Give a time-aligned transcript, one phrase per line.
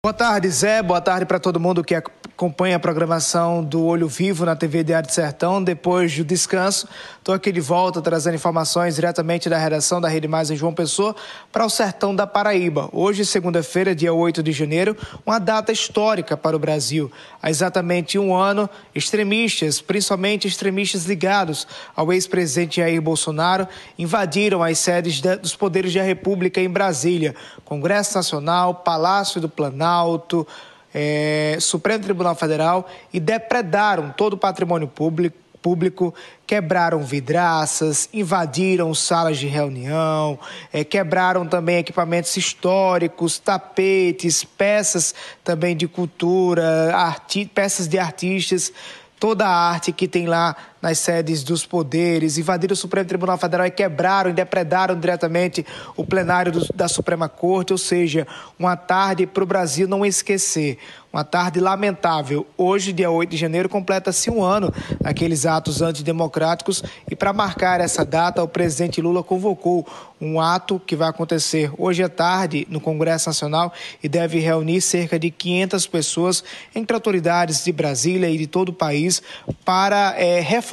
[0.00, 0.80] Boa tarde, Zé.
[0.80, 2.17] Boa tarde para todo mundo que acompanha
[2.72, 5.60] a programação do Olho Vivo na TV Diário de Sertão.
[5.60, 6.86] Depois do descanso,
[7.18, 11.16] estou aqui de volta trazendo informações diretamente da redação da Rede Mais em João Pessoa
[11.50, 12.88] para o Sertão da Paraíba.
[12.92, 14.96] Hoje, segunda-feira, dia 8 de janeiro,
[15.26, 17.10] uma data histórica para o Brasil.
[17.42, 21.66] Há exatamente um ano, extremistas, principalmente extremistas ligados
[21.96, 23.66] ao ex-presidente Jair Bolsonaro,
[23.98, 27.34] invadiram as sedes dos poderes da República em Brasília,
[27.64, 30.46] Congresso Nacional, Palácio do Planalto,
[30.94, 36.14] é, Supremo Tribunal Federal e depredaram todo o patrimônio público, público
[36.46, 40.38] quebraram vidraças, invadiram salas de reunião,
[40.72, 46.94] é, quebraram também equipamentos históricos, tapetes, peças também de cultura,
[47.54, 48.72] peças de artistas,
[49.18, 53.66] toda a arte que tem lá nas sedes dos poderes, invadiram o Supremo Tribunal Federal
[53.66, 58.26] e quebraram e depredaram diretamente o plenário do, da Suprema Corte, ou seja,
[58.58, 60.78] uma tarde para o Brasil não esquecer.
[61.10, 62.46] Uma tarde lamentável.
[62.56, 68.04] Hoje, dia 8 de janeiro, completa-se um ano daqueles atos antidemocráticos e para marcar essa
[68.04, 69.86] data, o presidente Lula convocou
[70.20, 75.18] um ato que vai acontecer hoje à tarde no Congresso Nacional e deve reunir cerca
[75.18, 79.22] de 500 pessoas entre autoridades de Brasília e de todo o país
[79.64, 80.67] para é, reforçar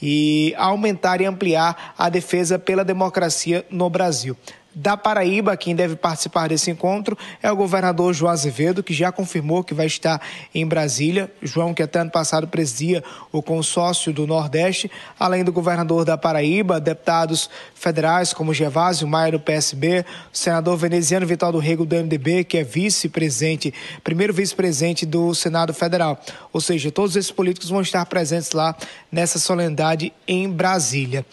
[0.00, 4.36] e aumentar e ampliar a defesa pela democracia no Brasil
[4.78, 5.56] da Paraíba.
[5.56, 9.86] Quem deve participar desse encontro é o governador João Azevedo, que já confirmou que vai
[9.86, 10.22] estar
[10.54, 11.30] em Brasília.
[11.42, 16.80] João, que até ano passado presidia o consórcio do Nordeste, além do governador da Paraíba,
[16.80, 22.44] deputados federais como Gervásio Maia do PSB, o senador veneziano Vital do Rego do MDB,
[22.44, 26.20] que é vice-presidente, primeiro vice-presidente do Senado Federal.
[26.52, 28.76] Ou seja, todos esses políticos vão estar presentes lá
[29.10, 31.26] nessa solenidade em Brasília.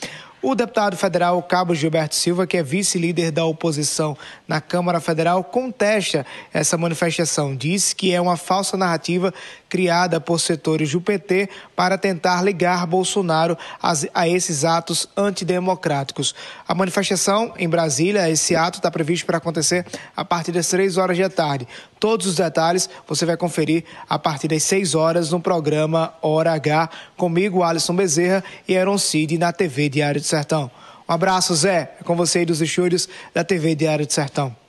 [0.48, 4.16] O deputado federal Cabo Gilberto Silva, que é vice-líder da oposição
[4.48, 7.56] na Câmara Federal, contesta essa manifestação.
[7.56, 9.34] Diz que é uma falsa narrativa
[9.76, 13.58] criada por setores do PT para tentar ligar Bolsonaro
[14.14, 16.33] a, esses atos antidemocráticos.
[16.66, 19.86] A manifestação em Brasília, esse ato está previsto para acontecer
[20.16, 21.67] a partir das três horas da tarde.
[21.99, 26.89] Todos os detalhes você vai conferir a partir das 6 horas no programa Hora H,
[27.17, 30.72] comigo, Alisson Bezerra e Aaron Cid na TV Diário de Sertão.
[31.05, 31.98] Um abraço, Zé.
[31.99, 34.55] É com você aí dos estúdios da TV Diário de Sertão.